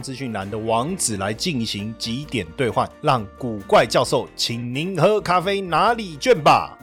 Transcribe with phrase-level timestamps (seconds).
[0.00, 6.76] 资讯栏的网址来进行几点兑换，让古怪教授请您喝咖啡拿礼券吧。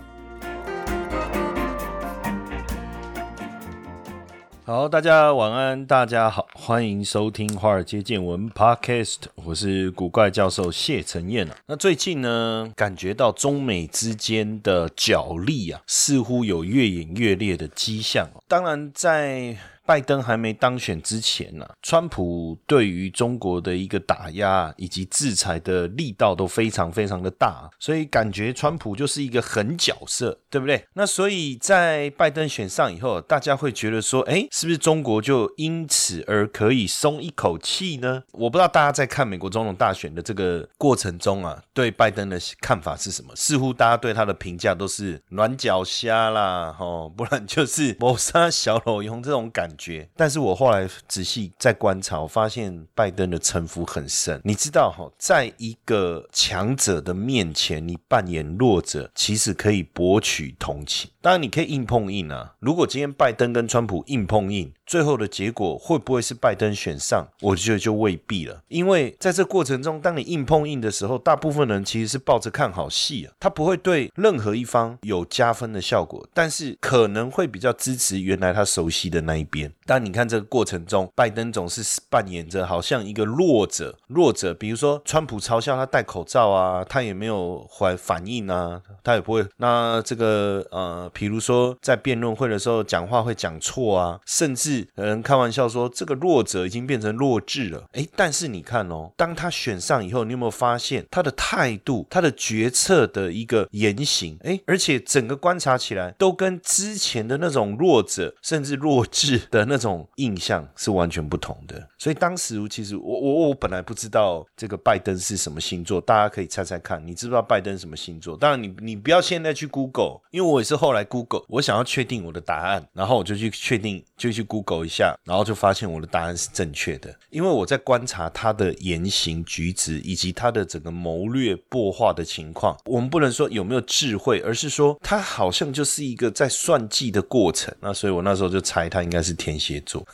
[4.65, 11.55] 好，大家晚安，大家好，欢迎收听《华尔街见闻》Podcast，我是古怪教授谢承彦啊。
[11.67, 18.27] 那最近呢，感觉到中美之间的角力啊，似乎有越演越烈的迹象。
[18.49, 19.55] 当然，在
[19.87, 30.85] 拜登还没当选之前呢，川普对于中国的一个打压以及制裁的力道都非常非常的大，所以感觉川普就是一个狠角色，对不对？
[30.95, 38.23] 那所以在拜登选上以后，大家会觉得说，哎，是不是中国就因此而可以松一口气呢？
[38.33, 43.33] 我不知道大家在看美国总统大选的这个过程中啊，对拜登的看法是什么？
[43.37, 49.76] 似乎大家对他的评价都是软脚虾啦，吼，不然就是谋杀小丑用这种感。
[49.77, 54.41] 觉，但是我后来仔细在观察，我发现拜登的城府很深。
[54.43, 61.09] 你知道哈，在一个强者的面前，你扮演弱者，其实可以博取同情。
[61.27, 62.53] 当然，你可以硬碰硬啊。
[62.59, 67.27] 如果今天拜登跟川普硬碰硬，最后的结果会不会是拜登选上？
[67.41, 68.63] 我觉得就未必了。
[68.69, 79.69] 因为在这过程中，当你硬碰硬的时候，大部分人其实是抱着看好戏啊，他不会对任何一方有加分的效果，但是可能会比较支持原来他熟悉的那一边。
[79.85, 89.45] 但你看这个过程中，拜登总是扮演着好像一个弱者，弱者，比如说川普嘲笑他戴口罩啊，他也没有反反应啊，他也不会。
[89.57, 91.11] 那这个呃。
[91.17, 97.83] 比如说，在辩论会的时候讲话会讲错啊，甚至有人开玩笑说这个弱者已经变成弱智了。
[97.93, 104.37] 哎，但是你看哦，当他选上以后，你有没有发现他的态度、他的决策的一个言行？
[104.43, 111.89] 哎，而且整个观察起来都跟之前的那种弱者甚至弱智的那种印象是完全不同的。
[111.97, 118.37] 所以当时其实我我我本来不知道这个拜登是什么星座，大家可以猜猜看，你知不知道拜登什么星座？
[118.37, 121.06] 当然你你不要现在去 Google，因为我也是后来。
[121.07, 127.13] Google，我想要确定我的答案，然后我就去确定，就去 Google 一下，然后就发现我的答案是正确的。
[127.29, 137.73] 因为我在观察他的言行举止以及他的整个谋略擘画的情况，我们不能说有没有智慧，而是说他好像就是一个在算计的过程。
[137.79, 140.05] 那所以我那时候就猜他应该是天蝎座，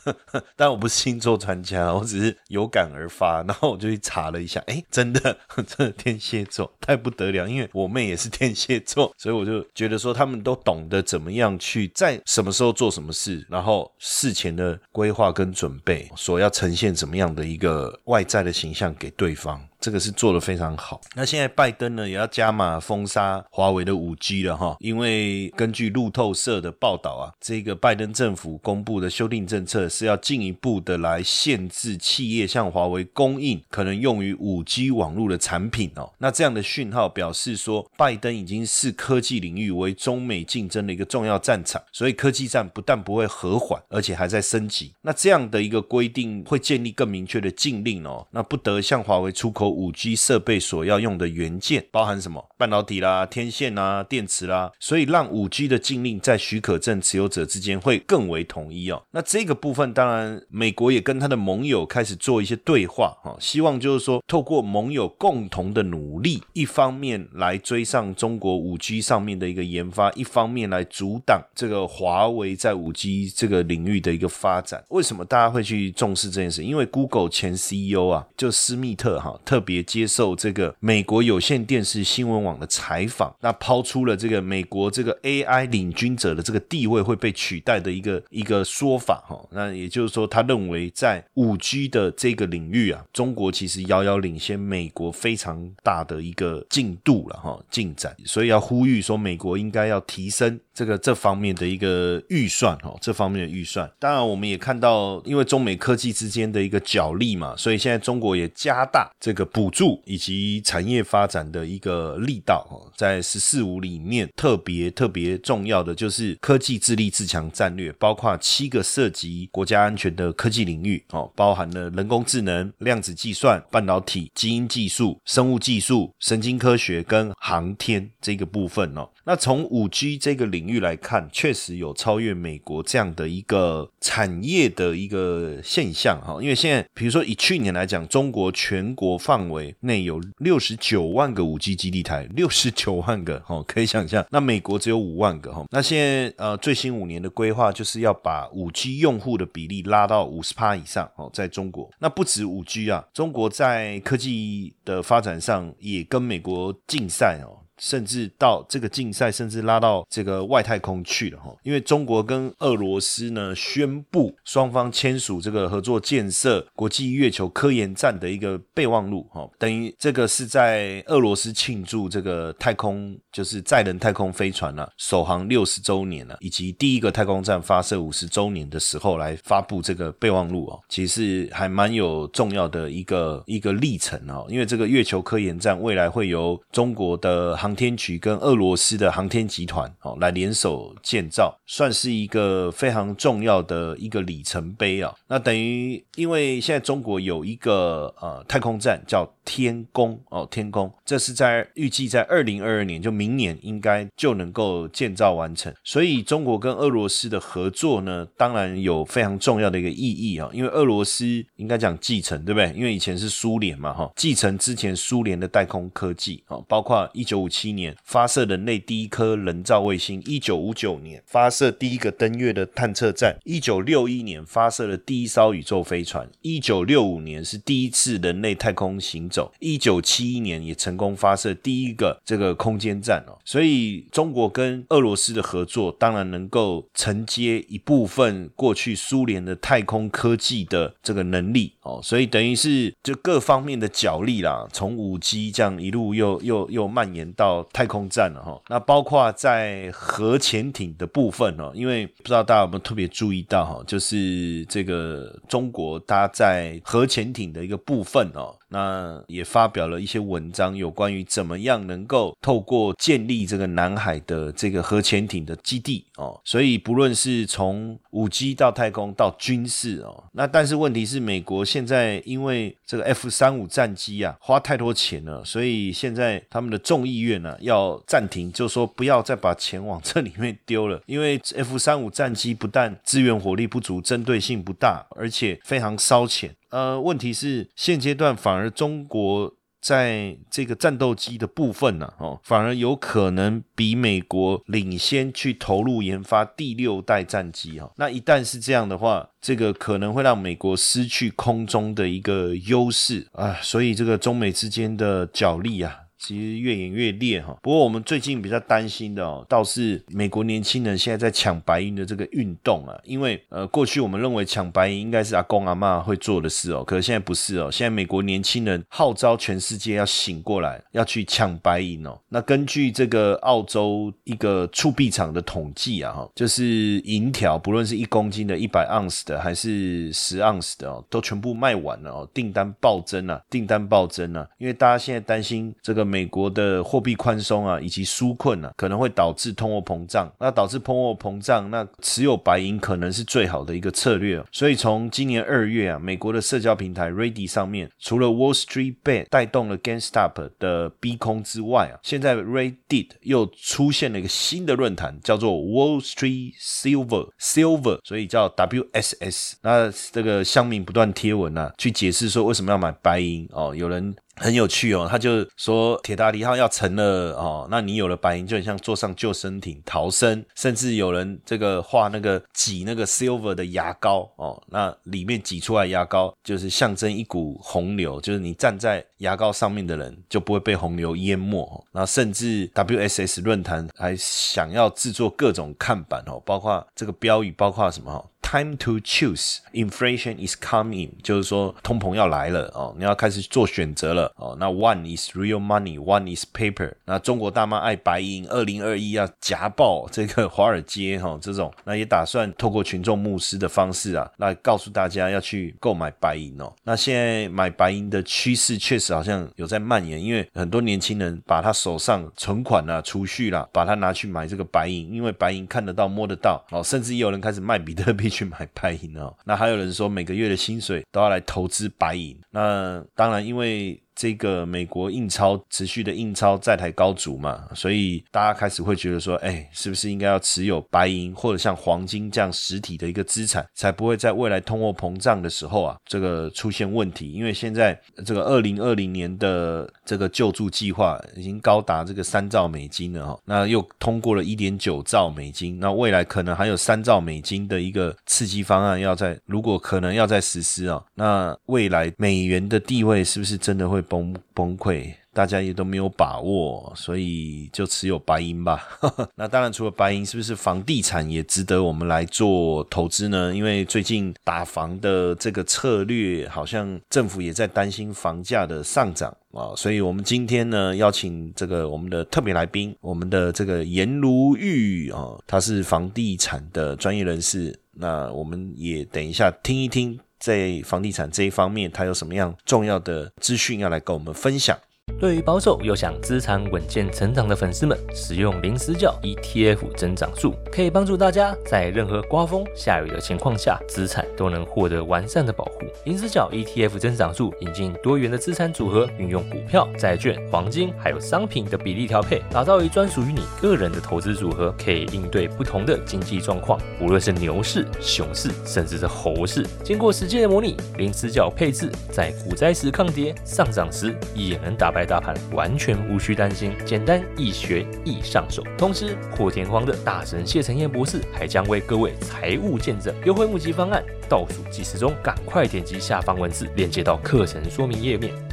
[0.56, 10.31] 但我不是星座专家，我只是有感而发，然后我就去查了一下，哎，真的， 真的天蝎座太不得了，因为我妹也是天蝎座，所以我就觉得说他们。
[10.32, 19.60] 他们都懂得怎么样去在什么时候做什么事，然后事前的规划跟准备，所要呈现怎么样的一个外在的形象给对方。
[19.82, 21.00] 这个是做的非常好。
[21.16, 36.12] 那现在拜登呢也要加码封杀华为的五 G 了哈，因为根据路透社的报道啊，这个拜登政府公布的修订政策是要进一步的来限制企业向华为供应可能用于五 G 网络的产品哦。
[36.18, 44.92] 那这样的讯号表示说，拜登已经视科技领域为中美竞争的一个重要战场，所以科技战不但不会和缓，而且还在升级。
[45.02, 49.71] 那这样的一个规定会建立更明确的禁令哦，那不得向华为出口。
[49.72, 52.46] 五 G 设备所要用的元件包含什么？
[52.58, 59.02] 半导体啦、天线啦、电池啦，所以让五 G 的禁令在许可证持有者之间会更为统一哦。
[59.12, 74.84] 那这个部分当然，美国也跟他的盟友开始做一些对话哈，希望就是说透过盟友共同的努力，一方面来追上中国五 G 上面的一个研发，一方面来阻挡这个华为在五 G 这个领域的一个发展。
[74.90, 76.62] 为什么大家会去重视这件事？
[76.62, 79.61] 因为 Google 前 CEO 啊，就斯密特哈特。
[79.62, 89.40] 别接受这个美国有线电视新闻网的采访，那抛出了这个美国这个 AI 领军者的这个地位会被取代的一个一个说法哈。
[89.52, 103.90] 那也就是说，他认为在五 G 的这个领域啊，中国其实遥遥领先美国非常大的一个进度了哈进展，所以要呼吁说美国应该要提升这个这方面的一个预算哦，这方面的预算。
[103.98, 112.90] 当然，我们也看到，因为中美科技之间的一个角力嘛，所以现在中国也加大这个补助以及产业发展的一个力道哦。
[112.96, 129.08] 在“十四五”里面，特别特别重要的就是科技自立自强战略，包括七个涉及国家安全的科技领域哦，包含了人工智能、量子计算、半导体、基因技术、生物技术、神经科学跟航天这个部分哦。
[129.24, 136.40] 那从五 G 这个领领域来看，确实有超越美国这样的一个产业的一个现象哈。
[136.40, 144.24] 因为现在，比如说以去年来讲，中国全国范围内有六十九万个五 G 基地台，六十九万个哈，可以想象。
[144.30, 145.64] 那美国只有五万个哈。
[145.70, 151.90] 那现在呃，最新五年的规划就是要把五 G 用户的比例拉到五十趴以上哦，在中国。
[151.98, 157.61] 那不止五 G 啊，中国在科技的发展上也跟美国竞赛哦。
[157.82, 161.52] 甚至到这个竞赛，甚至拉到这个外太空去了哈。
[161.64, 184.46] 因为中国跟俄罗斯呢宣布双方签署这个合作建设国际月球科研站的一个备忘录哈，等于这个是在俄罗斯庆祝这个太空就是载人太空飞船呢首航六十周年了，以及第一个太空站发射五十周年的时候来发布这个备忘录哦，其实还蛮有重要的一个一个历程哦。
[184.48, 195.14] 因为这个月球科研站未来会由中国的航航天局跟俄罗斯的航天集团哦来联手建造，算是一个非常重要的一个里程碑啊。
[195.26, 205.72] 那等于因为现在中国有一个呃太空站叫天宫哦，天宫这是在预计在二零二二年就明年应该就能够建造完成。
[205.82, 210.50] 所以中国跟俄罗斯的合作呢，当然有非常重要的一个意义啊。
[210.52, 211.24] 因为俄罗斯
[211.56, 212.70] 应该讲继承对不对？
[212.76, 217.72] 因为以前是苏联嘛哈，继承之前苏联的太空科技啊，包括一九五七。
[217.72, 233.38] 年发射人类第一颗人造卫星，一九五九年发射第一个登月的探测站，一九六一年发射了第一艘宇宙飞船，一九六五年是第一次人类太空行走，一九七一年也成功发射第一个这个空间站哦。
[233.42, 241.98] 所以中国跟俄罗斯的合作，当然能够承接一部分过去苏联的太空科技的这个能力哦。
[242.02, 247.41] 所以等于是就各方面的角力啦，从五 G 这样一路又又又蔓延到。
[247.42, 258.54] 到太空站了哈，那包括在核潜艇的部分哦，因为不知道大家有没有特别注意到哈，就是这个中国搭载核潜艇的一个部分哦。
[258.72, 286.54] 那也发表了一些文章，有关于怎么样能够透过建立这个南海的这个核潜艇的基地哦，所以不论是从五 G 到太空到军事哦，那但是问题是美国现在因为这个 F 三五战机啊花太多钱了，所以现在他们的众议院呢要暂停，就说不要再把钱往这里面丢了， 因为 F 三五战机不但资源火力不足，针对性不大，而且非常烧钱。
[286.72, 297.92] 呃，问题是现阶段反而中国在这个战斗机的部分呢，哦，反而有可能比美国领先去投入研发第六代战机哈。
[297.96, 303.58] 那一旦是这样的话，这个可能会让美国失去空中的一个优势啊。
[303.60, 305.98] 所以这个中美之间的角力啊。
[306.22, 322.16] 其实越演越烈哈，不过我们最近比较担心的哦，倒是美国年轻人现在在抢白银的这个运动啊，因为呃过去我们认为抢白银应该是阿公阿妈会做的事哦，可是现在不是哦，现在美国年轻人号召全世界要醒过来，要去抢白银哦。
[322.28, 336.11] 那根据这个澳洲一个铸币厂的统计啊哈，就是银条不论是一公斤的一百盎司的还是十盎司的哦，都全部卖完了哦，订单暴增啊，订单暴增啊，因为大家现在担心这个。
[336.12, 340.30] 美国的货币宽松啊，以及纾困啊，可能会导致通货膨胀。
[340.38, 344.44] 那导致通货膨胀，那持有白银可能是最好的一个策略。
[344.52, 359.54] 所以从今年二月啊，美国的社交平台 Ready 上面，除了 Wall Street Bet 带动了 GameStop 的逼空之外啊，现在 Reddit 又出现了一个新的论坛，叫做 Wall Street Silver Silver，所以叫 WSS。
[359.62, 364.14] 那这个乡民不断贴文啊，去解释说为什么要买白银哦，有人。
[364.36, 381.84] 很有趣哦，他就说铁达尼号要沉了哦，那你有了白银就很像坐上救生艇逃生，甚至有人这个画那个挤那个 silver 的牙膏哦，那里面挤出来牙膏就是象征一股洪流，就是你站在牙膏上面的人就不会被洪流淹没。
[381.92, 388.30] 那甚至 WSS 论坛还想要制作各种看板哦，包括这个标语，包括什么？
[388.52, 389.60] Time to choose.
[389.72, 394.54] Inflation is coming，就是说通膨要来了哦，你要开始做选择了哦。
[394.60, 396.92] 那 one is real money, one is paper。
[397.06, 406.70] 那中国大妈爱白银，二零二一要夹爆这个华尔街哈，这种那也打算透过群众募资的方式啊，来告诉大家要去购买白银哦。
[406.84, 419.34] 那现在买白银的趋势确实好像有在蔓延，因为很多年轻人把他手上存款啊、储蓄啦，把它拿去买这个白银，因为白银看得到、摸得到哦，甚至也有人开始卖比特币去去买白银哦。
[419.44, 422.36] 那还有人说每个月的薪水都要来投资白银。
[422.50, 437.32] 那当然，因为这个美国印钞持续的印钞在台高筑嘛，所以大家开始会觉得说，哎，是不是应该要持有白银或者像黄金这样实体的一个资产，才不会在未来通货膨胀的时候啊，这个出现问题？
[437.32, 454.00] 因为现在这个二零二零年的这个救助计划已经高达这个三兆美金了哈，那又通过了一点九兆美金，那未来可能还有三兆美金的一个刺激方案要在，如果可能要在实施啊，那未来美元的地位是不是真的会？
[454.12, 458.86] 崩崩溃，大家也都没有把握，所以就持有白银吧。
[459.34, 463.54] 那当然，除了白银，是不是房地产也值得我们来做投资呢？
[463.54, 469.72] 因为最近打房的这个策略，好像政府也在担心房价的上涨啊。
[469.74, 477.74] 所以我们今天呢，邀请这个我们的特别来宾，我们的这个颜如玉啊，他是房地产的专业人士。
[477.94, 480.18] 那我们也等一下听一听。
[480.42, 484.76] 在房地产这一方面，他有什么样重要的资讯要来跟我们分享？
[485.18, 495.80] 对于保守又想资产稳健成长的粉丝们，使用零死角 ETF 增长术可以帮助大家在任何刮风下雨的情况下，资产都能获得完善的保护。
[496.04, 509.66] 零死角 ETF 增长术引进多元的资产组合，运用股票、债券、黄金还有商品的比例调配，打造一专属于你个人的投资组合，可以应对不同的经济状况，无论是牛市、熊市，甚至是猴市。
[509.82, 514.92] 经过实际的模拟，零死角配置在股灾时抗跌，上涨时也能打。
[514.92, 518.62] 败大盘完全无需担心，简单易学易上手。
[518.76, 528.51] 同时，破天荒的大神谢承彦博士还将为各位财务见证优惠募集方案，倒数计时中，赶快点击下方文字链接到课程说明页面。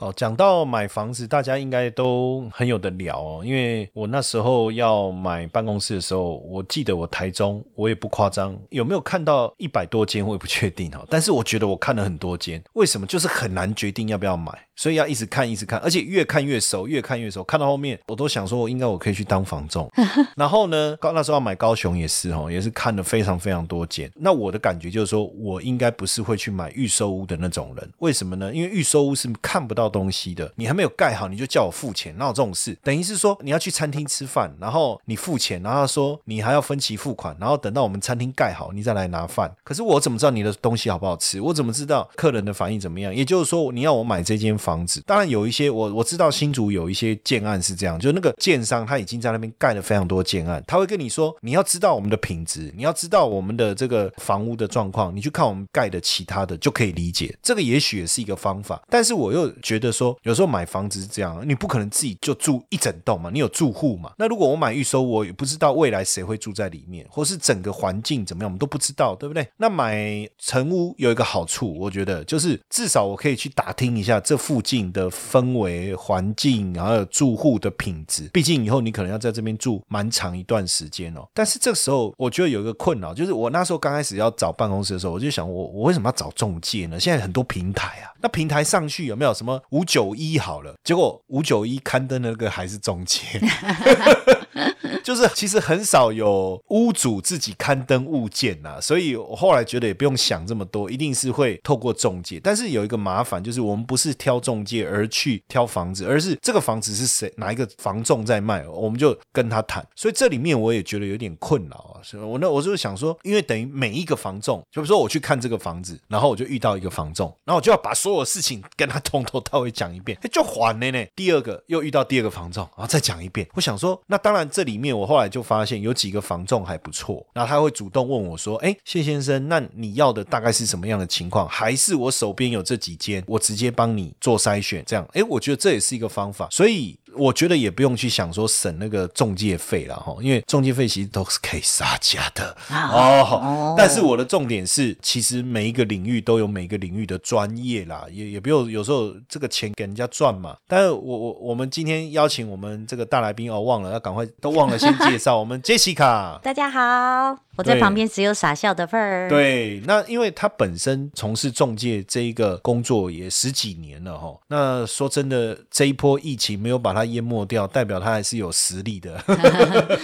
[0.00, 3.42] 好，讲到买房子，大家应该都很有的聊哦。
[3.44, 11.04] 因为我那时候要买办公室的时候，我记得我台中，我也不夸张，有没有看到一百多间，我也不确定哈。
[11.10, 13.08] 但是我觉得我看了很多间，为什么？
[13.08, 14.52] 就是很难决定要不要买。
[14.76, 17.42] 所以要一直看，一直看，而且越看越熟，越看越熟。
[17.42, 19.90] 看到后面，我都想说，我应该我可以去当房仲。
[20.38, 24.08] 然后呢，高那时候要买高雄也是哦，也是看了非常非常多间。
[24.14, 27.92] 那我的感觉就是说，我应该不是会去买预售屋的那种人。
[27.98, 28.54] 为什么呢？
[28.54, 32.76] 因为预售屋是看不到东西的，你还没有盖好，你就叫我付钱，那有这种事？
[32.82, 39.50] 等于是说，你要去餐厅吃饭，然后你付钱，然后他说你还要分期付款，然后等到我们餐厅盖好，你再来拿饭。
[39.64, 41.40] 可是我怎么知道你的东西好不好吃？
[41.40, 43.14] 我怎么知道客人的反应怎么样？
[43.14, 44.48] 也就是说，你要我买这间。
[44.58, 57.36] 房子当然有一些，我我知道新竹有一些建案是这样，就那个建商他已经在那边盖了非常多建案，他会跟你说，你要知道我们的品质，你要知道我们的这个房屋的状况，你去看我们盖的其他的就可以理解。
[57.40, 64.12] 这个也许也是一个方法，但是我又觉觉得说，有时候买房子是这样，你不可能自己就住一整栋嘛，你有住户嘛？
[64.18, 69.48] 那如果我买预收，我也不知道未来谁会住在里面，或是整个环境怎么样，我们都不知道，对不对？
[69.56, 74.62] 那买成屋有一个好处，我觉得就是至少我可以去打听一下这附。
[74.68, 81.26] 近的氛围、环境，然后住户的品质，毕竟以后你可能要在这边住蛮长一段时间哦。
[81.32, 87.00] 但是这时候，我觉得有一个困扰，就是我那时候刚开始要找办公室的时候，我就想，我我为什么要找中介呢？
[87.00, 90.74] 现在很多平台啊，那平台上去有没有什么五九一好了？
[90.82, 93.20] 结果五九一刊登那个还是中介。
[95.04, 102.40] 就是其实很少有屋主自己刊登物件呐，所以我后来觉得也不用想这么多，一定是会透过中介。
[102.42, 109.86] 但是有一个麻烦，就是我们不是挑中介而去挑房子，而是这个房子是谁哪一个房仲在卖，我们就跟他谈。
[109.94, 112.00] 所以这里面我也觉得有点困扰啊。
[112.02, 121.04] 所以我那我就是想说，因为等于每一个房仲，就比如说我去看这个房子，然后我就遇到一个房仲，然后我就要把所有事情跟他从头到尾讲一遍，就缓了呢。
[121.14, 123.46] 第二个又遇到第二个房仲，然后再讲一遍。
[123.54, 124.98] 我想说，那当然这里面。
[124.98, 131.48] 我后来就发现有几个房仲还不错，然后他会主动问我说：“哎，谢先生，那你要的大概是什么样的情况？
[131.48, 134.82] 还是我手边有这几间，我直接帮你做筛选？
[134.86, 136.48] 这样，哎，我觉得这也是一个方法。
[136.50, 136.98] 所以。
[137.18, 143.74] 我觉得也不用去想说省那个中介费了哈，因为中介费其实都是可以杀价的哦。
[143.76, 150.56] 但是我的重点是，其实每一个领域都有每个领域的专业啦，也也不用有时候这个钱给人家赚嘛。
[150.66, 157.38] 但是我我我们今天邀请我们这个大来宾哦，忘了要赶快都忘了先介绍 我们 Jessica，大家好。
[157.56, 159.28] 我在旁边只有傻笑的份儿。
[159.28, 164.32] 对，那因为他本身从事中介这一个工作也十几年了哈。
[164.46, 169.22] 那说真的，这一波疫情没有把他淹没掉，代表他还是有实力的。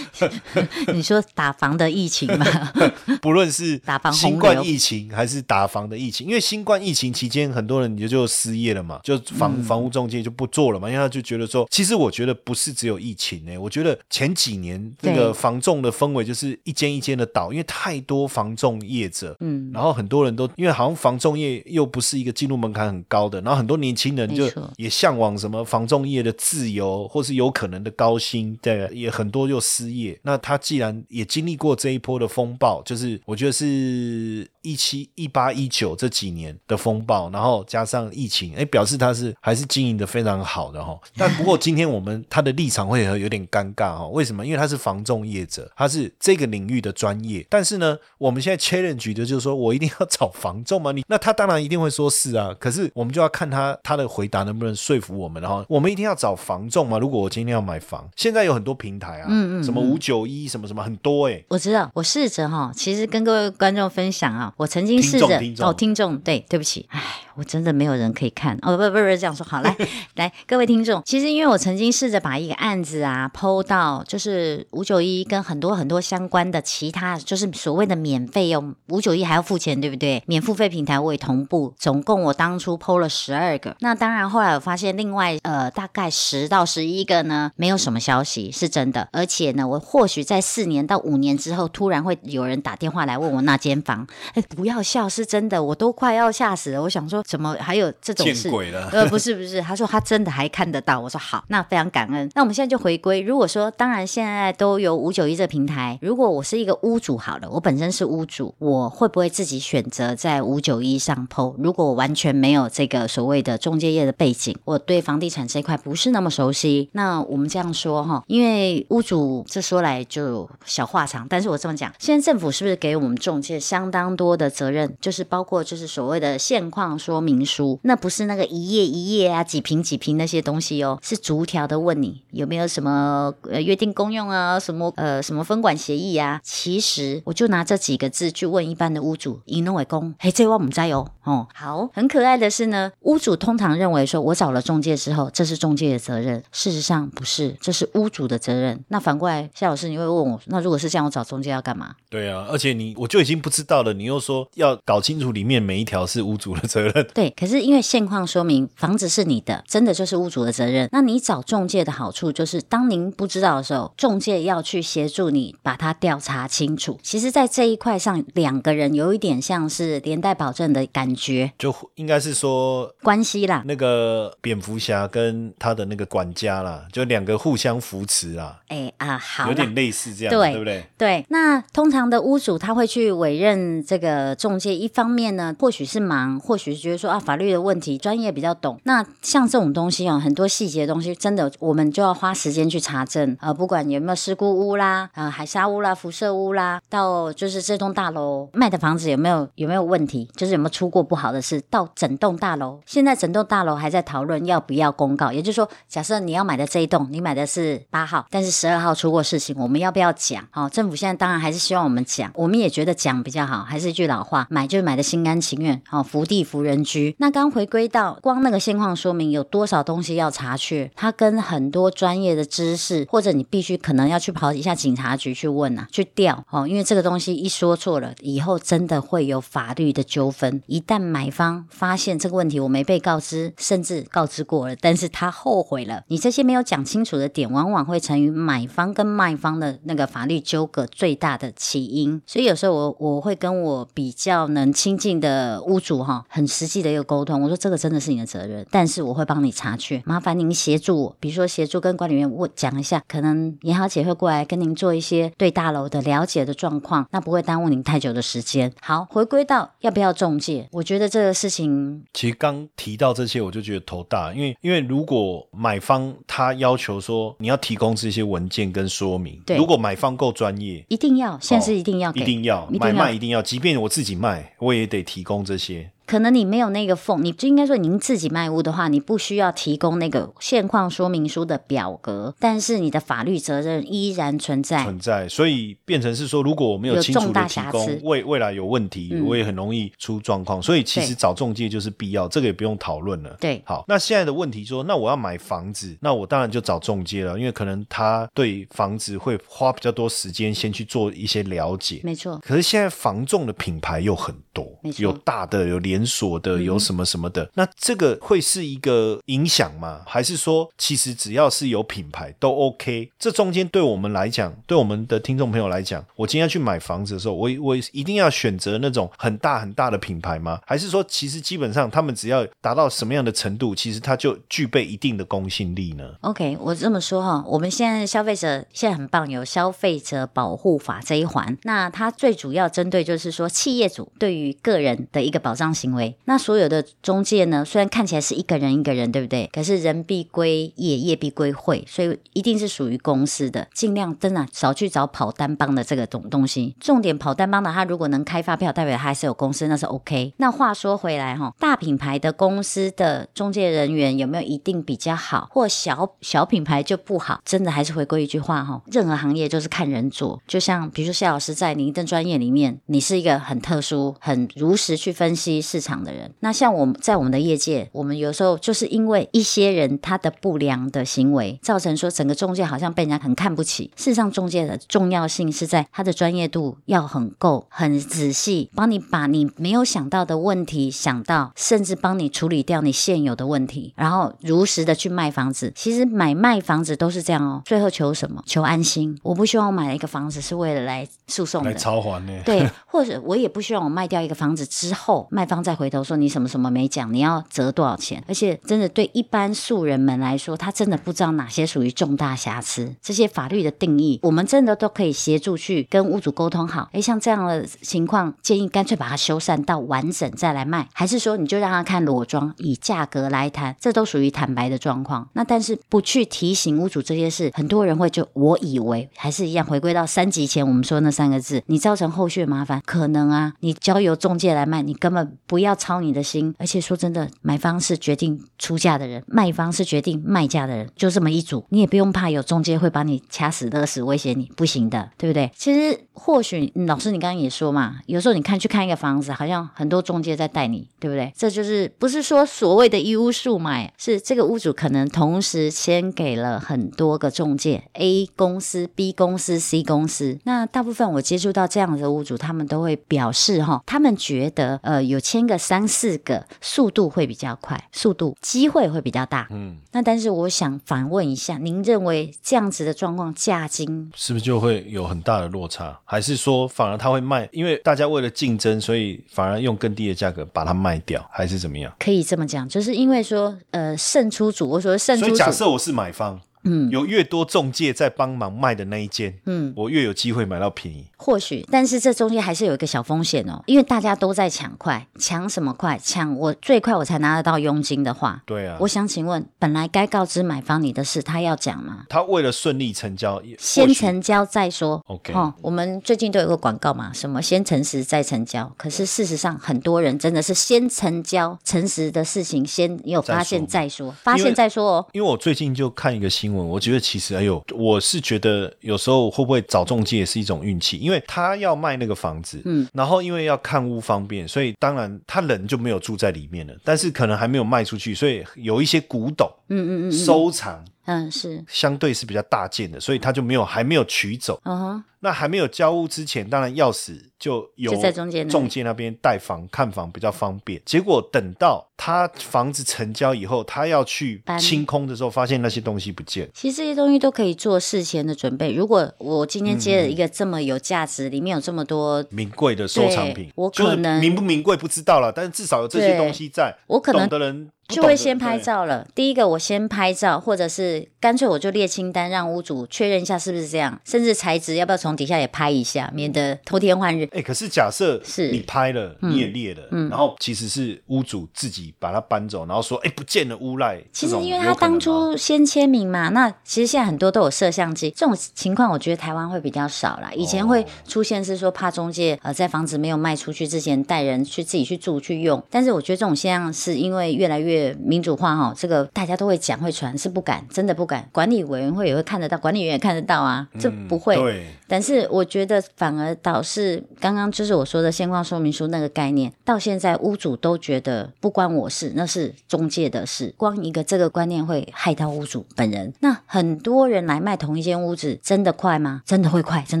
[0.92, 2.44] 你说打房的疫情吗？
[3.22, 17.44] 不论是打房新冠疫情还是打房的疫情，因为新冠疫情期间很多人也就失业了嘛，就房房屋中介就不做了嘛，因为他就觉得说，其实我觉得不是只有疫情呢，我觉得前几年这个房仲的氛围就是一间一间的倒。
[17.54, 30.18] 因为太多房仲业者，嗯，然后很多人都因为好像房仲业又不是一个进入门槛很高的，然后很多年轻人就也向往什么房仲业的自由，或是有可能的高薪，对，也很多又失业。
[30.22, 34.48] 那他既然也经历过这一波的风暴，就是我觉得是。
[34.64, 40.98] 一七一八一九这几年的风暴，然后加上疫情，哎，表示他是还是经营的非常好的哈。
[41.16, 44.08] 但不过今天我们他的立场会有点尴尬哈。
[44.08, 44.44] 为什么？
[44.44, 47.46] 因为他是防重业者，他是这个领域的专业。
[47.50, 50.92] 但是呢，我们现在 challenge 的就是说我一定要找防重吗？
[50.92, 52.56] 你那他当然一定会说是啊。
[52.58, 55.42] 可是我们就要看他他的回答能不能说服我们。
[55.42, 56.98] 然后我们一定要找防重吗？
[56.98, 61.44] 如果我今天要买房，现在有很多平台啊，嗯嗯，什么五九一什么什么很多哎。
[61.48, 64.53] 我知道，我试着哈，其实跟各位观众分享啊。
[64.56, 65.26] 我曾经试着
[65.58, 67.02] 哦，听众对，对不起，唉，
[67.36, 69.76] 我真的没有人可以看哦，不不不，这样说好，来
[70.16, 80.22] 来，各位听众，其实因为我曾经试着把一个案子啊剖到就是五九一跟很多很多相关的其他，就是所谓的免费用五九一还要付钱，对不对？
[80.26, 95.24] 免付费平台我也同步，总共我当初剖了十二个，那当然后来我发现另外呃大概十到十一个呢没有什么消息是真的，而且呢我或许在四年到五年之后突然会有人打电话来问我那间房，哎不要笑是。
[95.24, 96.82] 真的，我都快要吓死了。
[96.82, 98.50] 我想说，怎么还有这种事？
[98.92, 101.00] 呃，不是不是，他说他真的还看得到。
[101.00, 102.30] 我说好，那非常感恩。
[102.34, 103.20] 那我们现在就回归。
[103.20, 105.98] 如果说，当然现在都有五九一这平台。
[106.02, 111.56] 如果我是一个屋主，好了，我本身是屋主，我会不会自己选择在五九一上 PO？？
[111.58, 124.94] 如果我完全没有这个所谓的中介业的背景，我对房地产这一块不是那么熟悉，那我们这样说哈，因为屋主这说来就小话长，但是我这么讲，现在政府是不是给我们中介相当多的责任？
[125.00, 136.40] 就是包括就是所谓的现况说说明书，那不是那个一页一页啊，几瓶几瓶那些东西哦，是逐条的问你有没有什么呃约定公用啊，什么呃什么分管协议啊。
[136.42, 141.46] 其实我就拿这几个字去问一般的屋主，以诺为公，嘿，这我们在哦哦。
[141.54, 148.82] 好，很可爱的是呢，屋主通常认为说我找了中介之后，这是中介的责任，事实上不是，这是屋主的责任。
[148.88, 151.94] 那反过来，夏老师你会问我，那如果是这样，我找中介要干嘛？
[152.10, 155.30] 对啊，而且你我就已经不知道了，你又说要搞清楚。
[155.34, 157.30] 里面每一条是屋主的责任任，对。
[157.30, 160.88] 可是因为现况说明房子是你的，真的就是屋主的责任。
[160.92, 166.98] 那你找中介的好处就是，当您不知道的时候，中介要去协助你把它调查清楚。
[167.02, 173.62] 其实，在这一块上，两个人有一点像是连带保证的感觉，就应该是说关系啦。
[173.66, 178.60] 那个蝙蝠侠跟他的那个管家啦，就两个互相扶持啦。
[178.68, 180.84] 哎啊，好，有点类似这样，对不对？
[180.98, 181.26] 对。
[181.30, 185.14] 那通常的屋主他会去委任这个中介，一方面。
[185.14, 188.80] 面呢，或许是忙，或许是觉得说啊，法律的问题，专业比较懂。
[188.84, 193.36] 那像这种东西哦，很多细节的东西，真的我们就要花时间去查证。
[193.40, 205.30] 呃，不管有没有事故屋啦，呃，海沙屋啦，辐射屋啦，到就是这栋大楼卖的房子有没有有没有问题，就是有没有出过不好的事，到整栋大楼，现在整栋大楼还在讨论要不要公告。
[205.30, 210.44] 也就是说，假设你要买的这一栋，你买的是八号，但是十二号出过事情，我们要不要讲？
[210.50, 213.62] 好，政府现在当然还是希望我们讲，我们也觉得讲比较好。
[213.62, 215.04] 还是一句老话，买就买的。
[215.04, 217.14] 心甘情愿，好福地福人居。
[217.18, 230.62] 那刚回归到光那个现况说明有多少东西要查缺，它跟很多专业的知识，或者你必须可能要去跑一下警察局去问啊，去调哦，因为这个东西一说错了，以后真的会有法律的纠纷。
[230.66, 242.20] 一旦买方发现这个问题我没被告知，甚至告知过了，但是他后悔了，你这些没有讲清楚的点，往往会成为买方跟卖方的那个法律纠葛最大的起因。
[242.26, 244.94] 所以有时候我我会跟我比较能亲。
[244.94, 258.72] 近的屋主哈，很实实际的一个沟通，我说这个真的是你的责任，但是我会帮你查去，麻烦您协助我，比如说协助跟管理员我讲一下，可能严豪姐会过来跟您做一些对大楼的了解的状况，那不会耽误您太久的时间。
[258.80, 275.90] 好，回归到要不要中介，我觉得这个事情，其实刚提到这些，我就觉得头大，因为因为如果买方他要求说你要提供这些文件跟说明，对如果买方够专业，一定要，现在是一定要给，一定要买卖一定要，即便我自己卖，我也得提供这些。
[276.06, 284.82] 可能你没有那个缝，你就应该说您自己卖屋的话，你不需要提供那个现况说明书的表格，但是你的法律责任依然存在。
[284.84, 290.60] 存在，所以变成是说，如果我没有有清楚的提供瑕，未未来有问题，嗯我也很容易出状况。
[290.62, 293.36] 所以其实找中介就是必要，这个也不用讨论了。
[293.40, 302.00] 对好，那现在的问题说，那我要买房子，那我当然就找中介了，因为可能他对房子会花比较多时间，先去做一些了解。
[302.04, 304.66] 没错，可是现在房仲的品牌又很多
[304.98, 307.50] 有大的，有连锁的，有什么什么的。
[307.54, 310.00] 那这个会是一个影响吗？
[310.06, 313.10] 还是说，其实只要是有品牌都 OK？
[313.18, 320.58] 这中间对我们来讲，对我们的听众朋友来讲，我今天要去买房子的时候，我我一定要选择那种很大很大的品牌吗？
[320.64, 331.56] 还是说，其实基本上他们只要达到什么样的程度，其实它就具备一定的公信力呢？OK，我这么说哈，我们现在消费者现在很棒，有消费者保护法这一环。
[331.62, 336.16] 那它最主要针对就是说企业主对于个人的一个保障行为。
[336.24, 339.50] 那所有的中介呢，虽然看起来是一个人一个人，对不对？
[339.52, 343.68] 可是人必归业，业必归会，所以一定是属于公司的。
[343.74, 346.74] 尽量真的少去找跑单帮的这个东东西。
[346.80, 350.32] 重点跑单帮的，他如果能开发票，代表他还是有公司，那是 OK。
[350.38, 357.40] 那话说回来哈，大品牌的公司的中介人员有没有一定比较好，或小小品牌就不好？
[357.44, 360.40] 真的还是回归一句话哈，任何行业就是看人做。
[360.46, 366.32] 就像比如说夏老师在您的专业里面，你是一个很特殊、很如实去分析市场的人。
[366.38, 373.90] 那像我们在我们的业界，我们有时候就是因为一些人他的不良的行为，造成说整个中介好像被人家很看不起。
[373.96, 385.72] 事实上，中介的重要性是在他的专业度要很够、很仔细，帮你把你没有想到的问题想到，甚至帮你处理掉你现有的问题，然后如实的去卖房子。
[385.74, 388.40] 其实买卖房子都是这样哦，最后求什么？
[388.46, 389.18] 求安心。
[389.24, 391.78] 我不希望我买了一个房子是为了来诉讼来的。
[391.78, 392.32] 偿还呢？
[392.44, 398.22] 对，或者我也不希望我卖掉一个房子之后，卖方再回头说你什么什么没讲，你要折多少钱？
[398.28, 406.90] 而且真的对一般素人们来说，他真的不知道哪些属于重大瑕疵，这些法律的定义，我们真的都可以协助去跟屋主沟通好。
[406.92, 415.26] 诶，像这样的情况，建议干脆把它修缮到完整再来卖，还是说你就让他看裸装，以价格来谈，这都属于坦白的状况。
[415.32, 426.52] 那但是不去提醒屋主这些事，很多人会就我以为还是一样回归到三级前我们说那三个字，你造成后续麻烦，可能啊，你交由中介来卖，你根本不要操你的心。
[426.58, 435.48] 而且说真的，买方是决定出价的人，卖方是决定卖价的人，就这么一组，你也不用怕有中介会把你掐死勒死威胁你，不行的，对不对？
[435.54, 441.32] 其实或许、老师你刚刚也说嘛，有时候你看去看一个房子，好像很多中介在带你，对不对？
[441.36, 450.38] 这就是不是说所谓的一屋数买，是这个屋主可能同时签给了很多个中介，A 公司、B 公司、C 公司。
[450.44, 459.46] 那大部分我接触到这样的屋主，他们都会表示哈，他们觉得呃有签个三四个，速度会比较快，速度机会会比较大。
[459.50, 465.98] 嗯，那但是我想反问一下，您认为这样子的状况价金是不是就会有很大的落差？
[466.04, 467.48] 还是说反而他会卖？
[467.52, 471.92] 因为大家为了竞争，所以反而用更低的价格把它卖掉，还是怎么样？
[471.98, 481.06] 可以这么讲，就是因为说呃胜出组，我说胜出组，以假设我是买方，嗯，有越多中介在帮忙卖的那一间，嗯，我越有机会买到便宜。
[481.16, 485.98] 或许，但是这中间还是有一个小风险哦，因为大家都在抢快，抢什么快？
[486.02, 492.04] 抢我最快我才拿得到佣金的话，对啊，我想请问，本来该告知买方你的事，他要讲吗？
[492.08, 495.02] 他为了顺利成交，先成交再说。
[495.06, 498.70] OK 哦，我们最近都有个广告嘛，什么先诚实再成交。
[498.76, 505.06] 可是事实上，很多人真的是先成交，诚实的事情先有发现再说，发现再说哦。
[505.12, 520.84] 因为我最近就看一个新闻，我觉得其实哎呦，我是觉得有时候会不会找中介是一种运气，因为他要卖那个房子，嗯，然后因为要看屋方便，所以当然他人就没有住在里面了，但是可能还没有卖出去，所以有一些古董，嗯嗯嗯，收藏。
[521.06, 524.60] 嗯，是，相对是比较大件的，所以他就没有还没有取走。
[524.64, 530.80] 嗯哼，那还没有交屋之前，当然钥匙就有就在中间那里中介那边带房看房比较方便。
[530.84, 536.48] 结果等到他房子成交以后，他要去搬清空的时候，发现那些东西不见。
[536.54, 538.72] 其实这些东西都可以做事前的准备。
[538.72, 548.54] 如果我今天接了一个这么有价值，里面有这么多，名贵的收藏品对，我就是可能名不名贵不知道了，但是至少有这些对东西在，我可能懂的人不就会先拍。
[548.64, 549.06] 照了。
[549.14, 557.28] 第一个，我先拍照，或者是干脆我就列清单，让屋主确认一下是不是这样，甚至材质要不要从底下也拍一下，免得偷天换日。
[557.32, 564.00] 哎、可是假设是你拍了，嗯你也列了，然后其实是屋主自己把它搬走，然后说，哎、不见了乌赖。
[564.12, 570.30] 其实因为他当初先签名嘛，那其实现在很多都有摄像机，这种情况我觉得台湾会比较少啦。
[570.34, 581.28] 以前会哦出现是说怕中介呃在房子没有卖出去之前带人去自己去住去用，但是我觉得这种现象是因为越来越民主化哈，这个大家都会讲会传，是不敢，真的不敢。
[581.32, 584.36] 管理委员会也会看得到，管理员也看得到啊，这不会。
[584.36, 593.54] 嗯对，但是我觉得反而导是刚刚就是我说的现况说明书那个概念，到现在屋主都觉得不关我事，那是中介的事。
[593.56, 596.12] 光一个这个观念会害到屋主本人。
[596.20, 599.22] 那很多人来卖同一间屋子，真的快吗？
[599.24, 600.00] 真的会快，真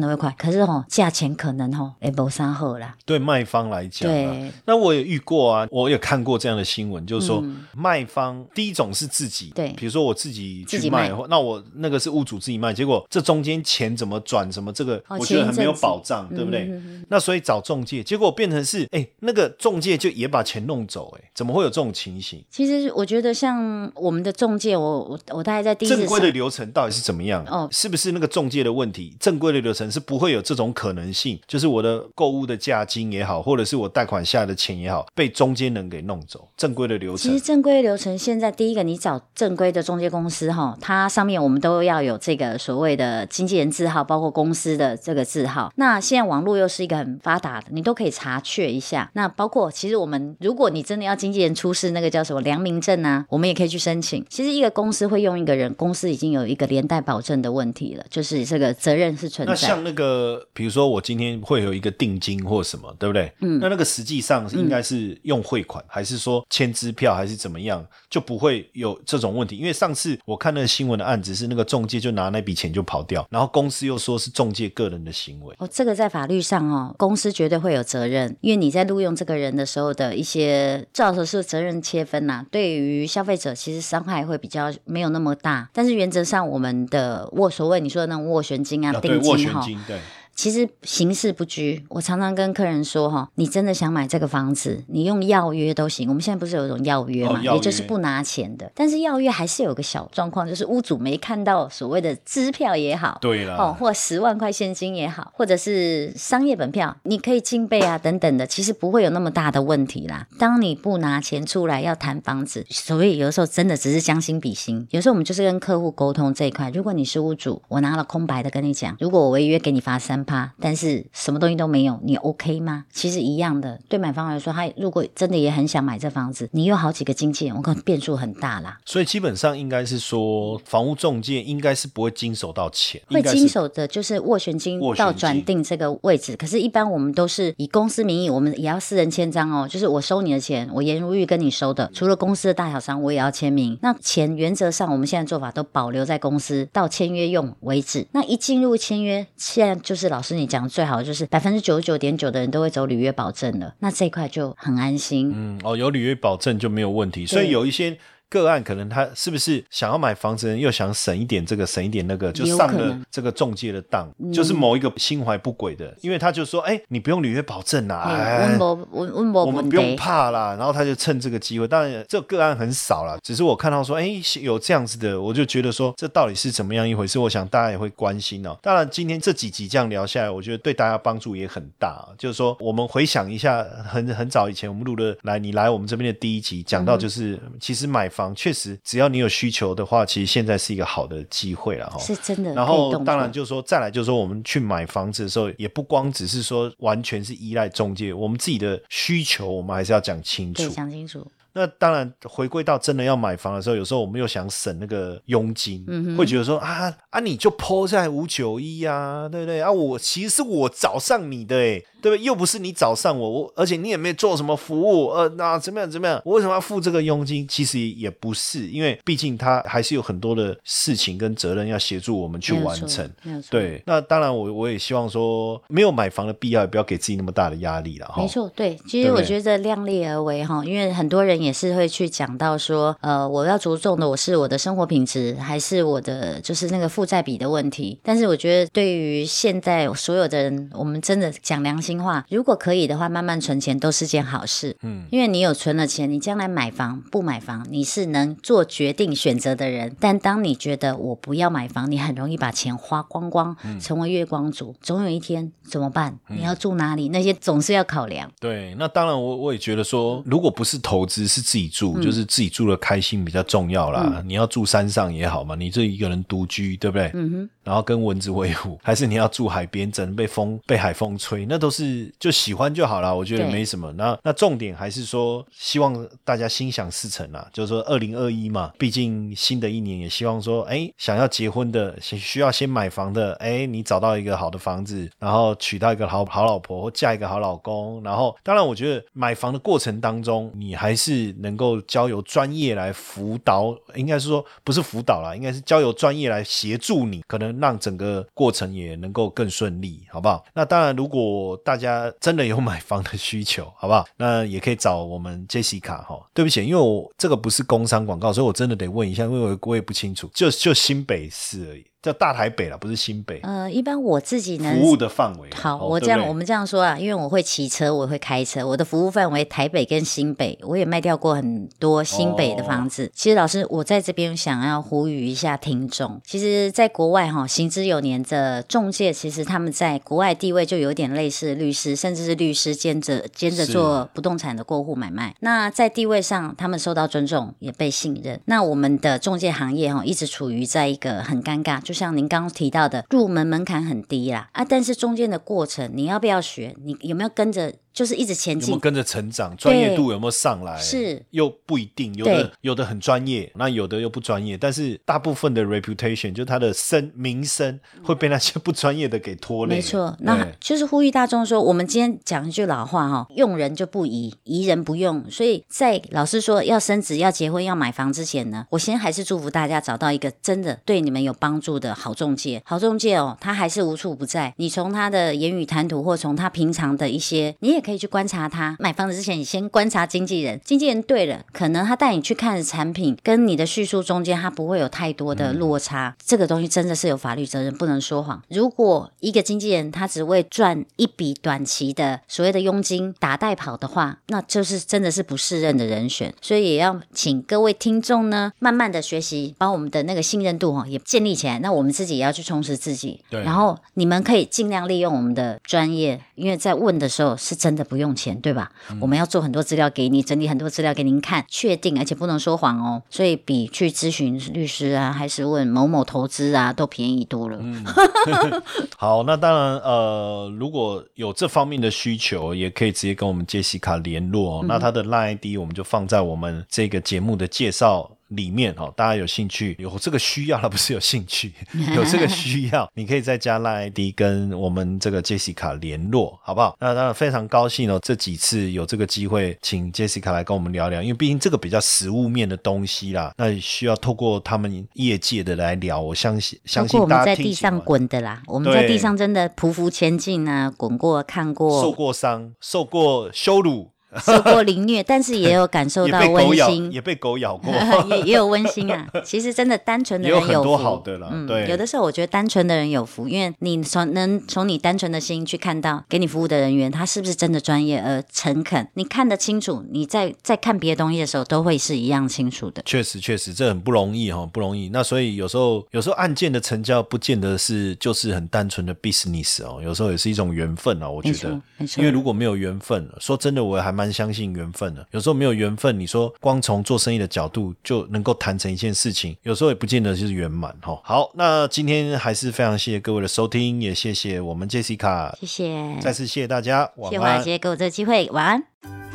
[0.00, 0.34] 的会快。
[0.38, 2.94] 可是哦、价钱可能哦也不三好啦。
[3.04, 7.42] 对卖方来讲、啊对，那我也遇过啊，我也看过这样的新闻，就是说、
[7.76, 16.70] 卖方第一种是自己，嗯对比如说我自己去卖，或那我那个是屋主自己卖，结果这中间钱怎么转，什么这个、哦我觉得很没有保障，对不对？
[17.08, 22.42] 那所以找中介，结果变成是，哎，那个中介就也把钱弄走，哎，怎么会有这种情形？
[22.50, 27.44] 其实我觉得像我们的中介，我我我大概在第一次正规的流程到底是怎么样？
[27.46, 29.16] 哦是不是那个中介的问题？
[29.18, 36.48] 正规的流程是不会有这种可能性，就是我的购物的价金也好，或者是我贷款下的钱也好，被中间人给弄走。
[36.56, 45.72] 正规的流程其实，正规流程现在第一个，你找正规的中介公司哈，它上面我们都要有这个所谓的经纪人字号，包括公司的这个字号。
[45.76, 49.08] 那现在网络又是一个很发达的，你都可以查确一下。
[49.14, 54.26] 那包括其实我们，如果你真的要经纪人出示那个叫什么良民证啊，我们也可以去申请。
[54.28, 59.52] 其实一个公司会用一个人，公司已经有一个连带保证的问题了，就是这个责任是存在。
[59.52, 63.32] 那像那个，比如说我今天会有一个定金或什么，对不对？
[63.42, 69.58] 嗯，那那个实际上是应该是用汇款，还是说签支票，还是怎么样，就不会有这种问题？
[69.58, 75.54] 因为上次我看那个新闻的案子是那个中介就拿那笔钱就跑掉，然后公司又说是中介个人的行为。
[75.58, 90.00] 哦，这个在法律上哦，公司绝对会有责任，因为你在录用这个人的时候的一些，照说是责任切分呐、对于消费者其实伤害会比较没有那么大，但是原则上我们的斡所谓你说的那种斡旋金啊、啊，定金，对，
[90.34, 96.08] 其实形式不拘，我常常跟客人说哈，你真的想买这个房子，你用要约都行。
[96.08, 98.70] 我们现在不是有一种要约嘛，哦约也就是不拿钱的。
[98.74, 110.26] 但是要约还是有个小状况，就是屋主没看到所谓的支票也好，对啦，哦，或十万块现金也好，或者是商业本票，你可以进备啊等等的，其实不会有那么大的问题啦。
[110.38, 114.86] 当你不拿钱出来要谈房子，所以有的时候真的只是将心比心。
[114.90, 122.84] 有时候我们就是跟客户沟通这一块，如果你是屋主，我拿了空白的跟你讲，如果我违约给你罚三趴，但是什么东西都没有，你 OK 吗？
[122.92, 128.78] 其实一样的，对买方来说，他如果真的也很想买这房子，你有好几个经纪人，我可能变数很大啦。
[128.84, 139.68] 所以基本上应该是说，房屋中介应该是不会经手到钱，会经手的就是斡旋金斡旋金到转定这个位置，可是，一般我们都是以公司名义，我们也要私人签章哦。
[139.68, 143.78] 就是我收你的钱，我颜如玉跟你收的，除了公司的大小商，我也要签名。
[143.82, 148.06] 那钱原则上，我们现在做法都保留在公司，到签约用为止。
[148.12, 155.32] 那一进入签约，现在就是老师你讲的最好，就是百分之九十九点九的人都会走履约保证了，那这一块就很安心。
[155.34, 157.26] 嗯，哦，有履约保证就没有问题。
[157.26, 168.58] 所以有一些个案，可能他是不是想要买房子人，又想省一点这个，省一点那个，就上了这个中介的当，就是某一个心怀不轨的，因为他就说，哎，你不用履约保证啦，哎温。
[168.58, 174.08] 博温温博我们不用怕啦，然后他就趁这个机会，当然这个个案很少啦，只是我看到说，哎，
[174.40, 177.18] 有这样子的，我就觉得说，这到底是怎么样一回事？
[177.18, 178.56] 我想大家也会关心哦。
[178.62, 182.08] 当然，今天这几集这样聊下来，我觉得对大家帮助也很大。
[182.18, 191.98] 就是说，我们回想一下，很很早以前我们录的来，你来我们这边的第一集，讲到就是，其实买房确实只要你有需求的话，其实现在是一个好的机会了哈。
[191.98, 200.68] 是真的然后当然就是说，再来就是说，我们去买房子的时候，也不光只是说完全是依赖中介，我们自己的需求，我们还是要讲清楚。
[200.68, 201.26] 讲清楚。
[201.56, 209.70] 那当然，回归到真的要买房的时候，有时候我们又想省那个佣金，嗯会觉得说啊啊，你就抛在五九一啊，对不对啊？
[209.70, 212.22] 我其实是我找上你的诶，对不对？
[212.22, 216.20] 又不是你找上我，我而且你也没做什么服务，呃，那怎么样怎么样？
[216.22, 217.48] 我为什么要付这个佣金？
[217.48, 223.10] 其实也不是，因为毕竟他还是有很多的事情跟责任要协助我们去完成。
[223.48, 228.12] 对，那当然我我也希望说，没有买房的必要，也不要给自己那么大的压力了。
[228.18, 237.98] 没错，对，其实我觉得量力而为哈，因为很多人也是会去讲到说，呃，我要着重的我是我的生活品质，还是我的就是那个负债比的问题。
[238.02, 244.76] 但是我觉得对于现在所有的人，我们真的讲良心话，如果可以的话，慢慢存钱都是件好事。
[244.82, 249.94] 嗯，因为你有存了钱，你将来买房不买房，你是能做决定选择的人。
[250.00, 254.74] 但当你觉得我不要买房，你很容易把钱花光光，成为月光族。
[254.80, 256.18] 总有一天怎么办？
[256.28, 257.08] 你要住哪里？
[257.10, 258.30] 那些总是要考量。
[258.40, 264.22] 对，那当然我我也觉得说，如果不是投资，是自己住，就是自己住的开心比较重要啦。
[264.24, 267.10] 你要住山上也好嘛，你这一个人独居，对不对？
[267.14, 267.50] 嗯哼。
[267.64, 271.83] 然后跟蚊子为伍，还是你要住海边，整被风被海风吹，那都是
[272.18, 273.16] 就喜欢就好了。
[273.16, 273.90] 我觉得没什么。
[273.92, 297.54] 那那重点还是说，希望大家心想事成啊，就是说二零二一嘛，毕竟新的一年也希望说，哎，想要结婚的，需要先买房的，哎，你找到一个好的房子，然后娶到一个好好老婆或嫁一个好老公，然后当然我觉得买房的过程当中，你还是能够交由专业来辅导，应该是说不是辅导啦，应该是交由专业来协助你，可能。
[297.64, 300.44] 让整个过程也能够更顺利，好不好？
[300.54, 304.06] 那当然，如果大大家真的有买房的需求，好不好？
[304.16, 306.24] 那也可以找我们 Jessica 哈。
[306.32, 311.84] 对不起，因为我这个不是工商广告，所以我真的得问一下，因为我我也不清楚，就就新北市而已。
[312.04, 313.40] 叫大台北了，不是新北。
[313.42, 315.48] 呃，一般我自己能服务的范围。
[315.54, 323.10] 好，我这样我们这样说啊，因为我会骑车，我会开车，我的服务范围台北跟新北，我也卖掉过很多新北的房子。
[323.14, 335.34] 其实老师，我在这边想要呼吁一下听众，其实，在国外哈，行之有年的中介，其实他们在国外地位就有点类似律师，甚至是律师兼着兼着做不动产的过户买卖。
[335.40, 338.38] 那在地位上，他们受到尊重，也被信任。
[338.44, 341.93] 那我们的中介行业哈，一直处于在一个很尴尬，就。
[341.94, 346.76] 像您刚刚提到的，入门门槛很低啦，啊，但是中间的过程，你要不要学？
[346.84, 347.72] 你有没有跟着？
[347.94, 349.56] 就是一直前进，有没有跟着成长？
[349.56, 350.76] 专业度有没有上来？
[350.80, 354.58] 是又不一定，有的有的很专业，那有的又不专业。
[354.58, 359.76] 但是大部分的 reputation 就他的声名声会被那些不专业的给拖累。
[359.76, 365.30] 没错，那就是呼吁大众说，我们今天讲一句老话哈，用人就不疑，疑人不用。
[365.30, 372.60] 所以在老师说要升职、要结婚、要买房之前呢，我先还是祝福大家找到一个真的对你们有帮助的好中介。
[372.64, 374.52] 好中介哦，他还是无处不在。
[374.56, 377.83] 你从他的言语谈吐，或从他平常的一些，你也。
[377.84, 380.58] 可以去观察他买房子之前，你先观察经纪人。
[380.64, 386.16] 经纪人对了，可能他带你去看产品，跟你的叙述中间，他不会有太多的落差。
[386.24, 388.42] 这个东西真的是有法律责任，不能说谎。
[388.48, 396.32] 如果一个经纪人他只为赚一笔短期的所谓的佣金打带跑的话，那就是真的是不适任的人选。
[396.40, 401.58] 所以也要请各位听众呢，慢慢的学习，把我们的那个信任度哈也建立起来。
[401.58, 403.20] 那我们自己也要去充实自己。
[403.28, 403.42] 对。
[403.42, 407.73] 然后你们可以尽量利用我们的专业，因为在问的时候是真。
[407.74, 408.70] 真的不用钱，对吧？
[409.00, 413.02] 我们要做很多资料给你，整理很多资料给您看，确定而且不能说谎哦。
[413.10, 417.58] 所以比去咨询律师啊，还是问某某投资啊，都便宜多了。
[418.96, 424.62] 好，那当然，呃，如果有这方面的需求，也可以直接跟我们杰西卡联络。
[424.68, 428.08] 那他的 line ID 我们就放在我们这个节目的介绍。
[428.36, 431.52] 里面哦，大家有兴趣有这个需要，而不是有兴趣
[431.94, 436.76] 有这个需要，你可以再加 Line ID 跟我们这个 Jessica 联络，好不好？
[436.80, 446.00] 那当然非常高兴哦，这几次有这个机会，请 Jessica 来跟我们聊聊，因为毕竟这个比较实物面的东西啦，那需要透过他们业界的来聊。
[446.00, 453.93] 我相信，相信我们在地上滚的啦，我们在地上真的匍匐前进啊，滚过、看过、受过伤、受过羞辱。
[454.20, 457.72] 受过凌虐， 但是也有感受到温馨，也被狗咬过，
[458.10, 459.06] 也也有温馨啊。
[459.24, 461.68] 其实真的单纯的人有很多好的了，对。
[461.68, 469.84] 有的时候我觉得单纯的人有福，因为你从能从你单纯的心去看到给你服务的人员，他是不是真的专业而诚恳，你看得清楚。
[469.90, 472.82] 你在在看别的东西的时候，都会是一样清楚的。
[472.84, 474.88] 确实，确实这很不容易哈，不容易。
[474.90, 481.08] 那所以有时候有时候案件的成交不见得是就是很单纯的 business 哦，有时候也是一种缘分啊。
[481.08, 481.60] 我觉得，
[481.96, 484.94] 因为如果没有缘分，说真的，我还蛮相信缘分。
[485.10, 491.00] 有时候没有缘分，你说光从做生意的角度就能够谈成一件事情，有时候也不见得就是圆满哈。
[491.02, 498.62] 好，那今天还是非常谢谢各位的收听，也谢谢我们 Jessica，谢谢，再次谢谢大家，谢谢华尔街给我这个机会，晚安。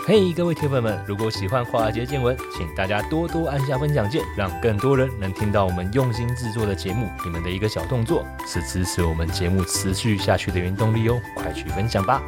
[0.07, 7.07] 嘿，各位铁粉们，如果喜欢华尔街见闻，请大家多多按下分享键，让更多人能听到我们用心制作的节目。
[7.23, 12.23] 你们的一个小动作，是支持我们节目持续下去的原动力哦，快去分享吧。